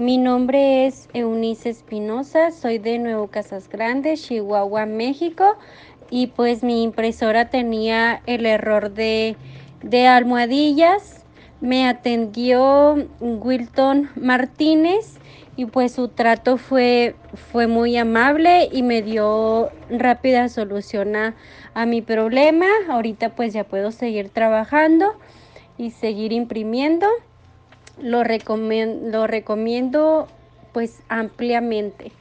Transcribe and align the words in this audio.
Mi 0.00 0.16
nombre 0.16 0.86
es 0.86 1.10
Eunice 1.12 1.68
Espinosa, 1.68 2.52
soy 2.52 2.78
de 2.78 2.98
Nuevo 2.98 3.26
Casas 3.26 3.68
Grandes, 3.68 4.22
Chihuahua, 4.22 4.86
México. 4.86 5.58
Y 6.08 6.28
pues 6.28 6.62
mi 6.62 6.82
impresora 6.82 7.50
tenía 7.50 8.22
el 8.24 8.46
error 8.46 8.94
de, 8.94 9.36
de 9.82 10.06
almohadillas. 10.06 11.26
Me 11.60 11.86
atendió 11.86 12.94
Wilton 13.20 14.08
Martínez 14.16 15.18
y 15.56 15.66
pues 15.66 15.92
su 15.92 16.08
trato 16.08 16.56
fue, 16.56 17.14
fue 17.52 17.66
muy 17.66 17.98
amable 17.98 18.70
y 18.72 18.82
me 18.82 19.02
dio 19.02 19.68
rápida 19.90 20.48
solución 20.48 21.14
a, 21.14 21.34
a 21.74 21.84
mi 21.84 22.00
problema. 22.00 22.64
Ahorita 22.88 23.34
pues 23.34 23.52
ya 23.52 23.64
puedo 23.64 23.92
seguir 23.92 24.30
trabajando 24.30 25.12
y 25.76 25.90
seguir 25.90 26.32
imprimiendo. 26.32 27.06
Lo 28.00 28.24
recomiendo, 28.24 29.10
lo 29.10 29.26
recomiendo 29.26 30.26
pues 30.72 31.02
ampliamente. 31.08 32.12